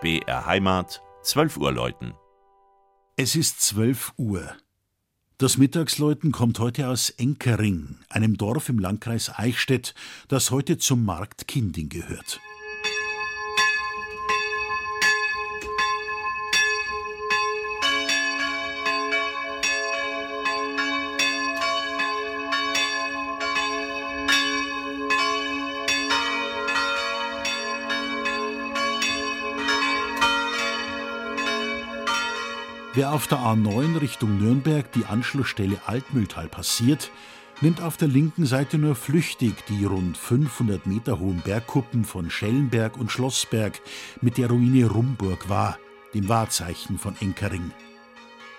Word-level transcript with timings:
BR 0.00 0.46
Heimat, 0.46 1.02
12 1.24 1.58
Uhr 1.58 1.72
läuten. 1.72 2.14
Es 3.16 3.36
ist 3.36 3.60
12 3.60 4.14
Uhr. 4.16 4.56
Das 5.36 5.58
Mittagsläuten 5.58 6.32
kommt 6.32 6.58
heute 6.58 6.88
aus 6.88 7.10
Enkering, 7.10 7.98
einem 8.08 8.38
Dorf 8.38 8.70
im 8.70 8.78
Landkreis 8.78 9.30
Eichstätt, 9.36 9.94
das 10.28 10.50
heute 10.50 10.78
zum 10.78 11.04
Markt 11.04 11.48
Kinding 11.48 11.90
gehört. 11.90 12.40
Wer 32.92 33.12
auf 33.12 33.28
der 33.28 33.38
A9 33.38 34.00
Richtung 34.00 34.38
Nürnberg 34.38 34.90
die 34.90 35.04
Anschlussstelle 35.04 35.80
Altmühltal 35.86 36.48
passiert, 36.48 37.12
nimmt 37.60 37.80
auf 37.80 37.96
der 37.96 38.08
linken 38.08 38.46
Seite 38.46 38.78
nur 38.78 38.96
flüchtig 38.96 39.54
die 39.68 39.84
rund 39.84 40.18
500 40.18 40.88
Meter 40.88 41.20
hohen 41.20 41.40
Bergkuppen 41.40 42.04
von 42.04 42.30
Schellenberg 42.30 42.96
und 42.96 43.12
Schlossberg 43.12 43.80
mit 44.20 44.38
der 44.38 44.48
Ruine 44.48 44.86
Rumburg 44.86 45.48
wahr, 45.48 45.78
dem 46.14 46.28
Wahrzeichen 46.28 46.98
von 46.98 47.14
Enkering. 47.20 47.70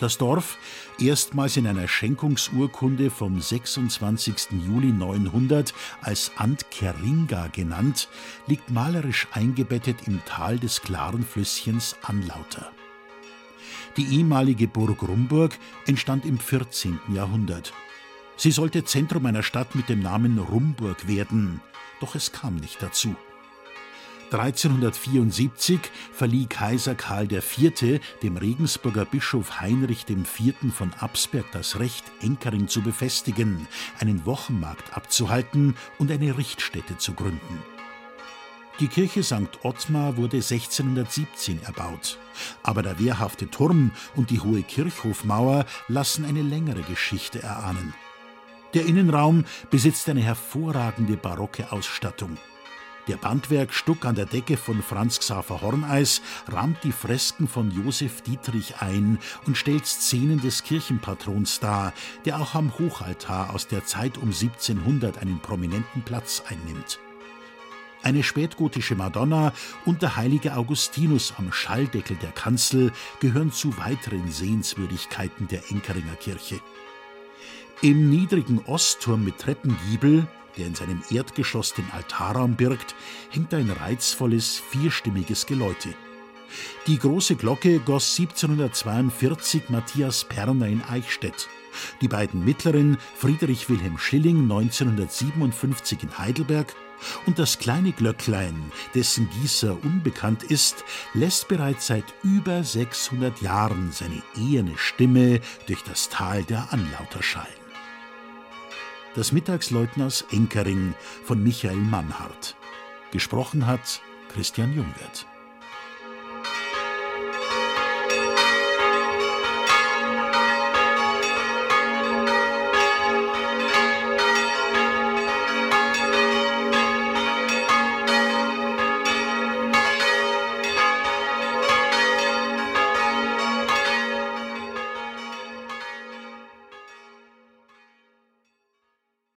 Das 0.00 0.18
Dorf, 0.18 0.58
erstmals 0.98 1.56
in 1.56 1.68
einer 1.68 1.86
Schenkungsurkunde 1.86 3.10
vom 3.10 3.40
26. 3.40 4.48
Juli 4.66 4.88
900 4.88 5.72
als 6.00 6.32
Ant 6.36 6.68
Keringa 6.72 7.46
genannt, 7.52 8.08
liegt 8.48 8.70
malerisch 8.70 9.28
eingebettet 9.30 10.08
im 10.08 10.20
Tal 10.24 10.58
des 10.58 10.82
klaren 10.82 11.24
Flüsschens 11.24 11.96
Anlauter. 12.02 12.72
Die 13.96 14.18
ehemalige 14.18 14.68
Burg 14.68 15.02
Rumburg 15.02 15.56
entstand 15.86 16.26
im 16.26 16.38
14. 16.38 17.00
Jahrhundert. 17.14 17.72
Sie 18.36 18.50
sollte 18.50 18.84
Zentrum 18.84 19.24
einer 19.24 19.42
Stadt 19.42 19.74
mit 19.74 19.88
dem 19.88 20.00
Namen 20.00 20.38
Rumburg 20.38 21.08
werden, 21.08 21.62
doch 22.00 22.14
es 22.14 22.32
kam 22.32 22.56
nicht 22.56 22.82
dazu. 22.82 23.16
1374 24.32 25.80
verlieh 26.12 26.46
Kaiser 26.46 26.94
Karl 26.94 27.32
IV. 27.32 28.00
dem 28.22 28.36
Regensburger 28.36 29.04
Bischof 29.04 29.60
Heinrich 29.60 30.04
IV. 30.10 30.54
von 30.74 30.92
Absberg 30.94 31.46
das 31.52 31.78
Recht, 31.78 32.04
Enkering 32.20 32.68
zu 32.68 32.82
befestigen, 32.82 33.66
einen 34.00 34.26
Wochenmarkt 34.26 34.94
abzuhalten 34.94 35.76
und 35.98 36.10
eine 36.10 36.36
Richtstätte 36.36 36.98
zu 36.98 37.14
gründen. 37.14 37.75
Die 38.78 38.88
Kirche 38.88 39.22
St. 39.22 39.62
Ottmar 39.62 40.18
wurde 40.18 40.36
1617 40.36 41.62
erbaut. 41.62 42.18
Aber 42.62 42.82
der 42.82 42.98
wehrhafte 42.98 43.48
Turm 43.48 43.90
und 44.14 44.28
die 44.28 44.40
hohe 44.40 44.62
Kirchhofmauer 44.62 45.64
lassen 45.88 46.26
eine 46.26 46.42
längere 46.42 46.82
Geschichte 46.82 47.42
erahnen. 47.42 47.94
Der 48.74 48.84
Innenraum 48.84 49.46
besitzt 49.70 50.10
eine 50.10 50.20
hervorragende 50.20 51.16
barocke 51.16 51.72
Ausstattung. 51.72 52.36
Der 53.08 53.16
Bandwerkstuck 53.16 54.04
an 54.04 54.16
der 54.16 54.26
Decke 54.26 54.58
von 54.58 54.82
Franz 54.82 55.20
Xaver 55.20 55.62
Horneis 55.62 56.20
rahmt 56.48 56.84
die 56.84 56.92
Fresken 56.92 57.48
von 57.48 57.70
Josef 57.70 58.20
Dietrich 58.20 58.74
ein 58.80 59.18
und 59.46 59.56
stellt 59.56 59.86
Szenen 59.86 60.42
des 60.42 60.64
Kirchenpatrons 60.64 61.60
dar, 61.60 61.94
der 62.26 62.38
auch 62.40 62.54
am 62.54 62.78
Hochaltar 62.78 63.54
aus 63.54 63.68
der 63.68 63.86
Zeit 63.86 64.18
um 64.18 64.32
1700 64.32 65.16
einen 65.18 65.40
prominenten 65.40 66.02
Platz 66.02 66.42
einnimmt. 66.46 66.98
Eine 68.06 68.22
spätgotische 68.22 68.94
Madonna 68.94 69.52
und 69.84 70.00
der 70.00 70.14
heilige 70.14 70.54
Augustinus 70.54 71.34
am 71.38 71.50
Schalldeckel 71.50 72.16
der 72.22 72.30
Kanzel 72.30 72.92
gehören 73.18 73.50
zu 73.50 73.76
weiteren 73.78 74.30
Sehenswürdigkeiten 74.30 75.48
der 75.48 75.68
Enkeringer 75.72 76.14
Kirche. 76.14 76.60
Im 77.82 78.08
niedrigen 78.08 78.60
Ostturm 78.66 79.24
mit 79.24 79.38
Treppengiebel, 79.38 80.28
der 80.56 80.68
in 80.68 80.76
seinem 80.76 81.02
Erdgeschoss 81.10 81.74
den 81.74 81.90
Altarraum 81.90 82.54
birgt, 82.54 82.94
hängt 83.30 83.52
ein 83.52 83.70
reizvolles, 83.70 84.62
vierstimmiges 84.70 85.44
Geläute. 85.46 85.88
Die 86.86 86.98
große 86.98 87.36
Glocke 87.36 87.80
goss 87.80 88.18
1742 88.18 89.68
Matthias 89.68 90.24
Perner 90.24 90.66
in 90.66 90.82
Eichstätt. 90.82 91.48
Die 92.00 92.08
beiden 92.08 92.44
mittleren 92.44 92.98
Friedrich 93.16 93.68
Wilhelm 93.68 93.98
Schilling 93.98 94.42
1957 94.42 96.02
in 96.02 96.18
Heidelberg 96.18 96.74
und 97.26 97.38
das 97.38 97.58
kleine 97.58 97.92
Glöcklein, 97.92 98.72
dessen 98.94 99.28
Gießer 99.30 99.76
unbekannt 99.84 100.44
ist, 100.44 100.84
lässt 101.14 101.48
bereits 101.48 101.86
seit 101.86 102.04
über 102.22 102.64
600 102.64 103.40
Jahren 103.42 103.92
seine 103.92 104.22
eherne 104.38 104.76
Stimme 104.76 105.40
durch 105.66 105.82
das 105.82 106.08
Tal 106.08 106.44
der 106.44 106.72
Anlauter 106.72 107.22
schallen. 107.22 107.46
Das 109.14 109.32
Mittagsläuten 109.32 110.02
aus 110.02 110.24
Enkering 110.30 110.94
von 111.24 111.42
Michael 111.42 111.76
Mannhardt. 111.76 112.56
Gesprochen 113.12 113.66
hat 113.66 114.00
Christian 114.32 114.74
Jungwirth. 114.74 115.26